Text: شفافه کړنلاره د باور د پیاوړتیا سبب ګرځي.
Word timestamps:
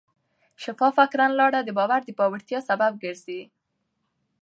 شفافه 0.63 1.03
کړنلاره 1.11 1.59
د 1.63 1.69
باور 1.77 2.01
د 2.05 2.09
پیاوړتیا 2.17 2.59
سبب 2.69 2.91
ګرځي. 3.03 3.41